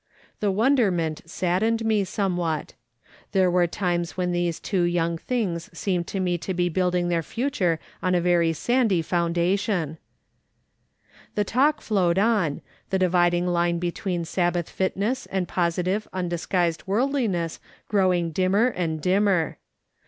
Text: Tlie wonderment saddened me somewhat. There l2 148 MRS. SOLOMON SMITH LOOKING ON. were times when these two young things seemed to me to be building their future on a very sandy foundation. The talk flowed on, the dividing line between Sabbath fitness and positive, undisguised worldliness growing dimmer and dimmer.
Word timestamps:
Tlie 0.41 0.51
wonderment 0.51 1.21
saddened 1.29 1.85
me 1.85 2.03
somewhat. 2.03 2.73
There 3.33 3.51
l2 3.51 3.53
148 3.53 3.53
MRS. 3.53 3.53
SOLOMON 3.53 3.53
SMITH 3.53 3.53
LOOKING 3.53 3.53
ON. 3.53 3.53
were 3.53 3.67
times 3.67 4.17
when 4.17 4.31
these 4.31 4.59
two 4.59 4.81
young 4.81 5.17
things 5.19 5.69
seemed 5.77 6.07
to 6.07 6.19
me 6.19 6.37
to 6.39 6.53
be 6.55 6.69
building 6.69 7.07
their 7.09 7.21
future 7.21 7.79
on 8.01 8.15
a 8.15 8.19
very 8.19 8.51
sandy 8.51 9.03
foundation. 9.03 9.97
The 11.35 11.43
talk 11.43 11.81
flowed 11.81 12.17
on, 12.17 12.61
the 12.89 12.97
dividing 12.97 13.45
line 13.45 13.77
between 13.77 14.25
Sabbath 14.25 14.71
fitness 14.71 15.27
and 15.27 15.47
positive, 15.47 16.07
undisguised 16.11 16.81
worldliness 16.87 17.59
growing 17.87 18.31
dimmer 18.31 18.69
and 18.69 18.99
dimmer. 19.03 19.59